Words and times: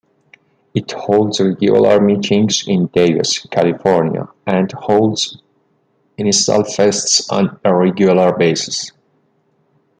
It 0.73 0.91
holds 0.93 1.39
regular 1.39 2.01
meetings 2.01 2.63
in 2.67 2.87
Davis, 2.87 3.37
California, 3.37 4.27
and 4.47 4.71
holds 4.71 5.39
installfests 6.17 7.31
on 7.31 7.59
a 7.63 7.75
regular 7.75 8.35
basis. 8.35 8.93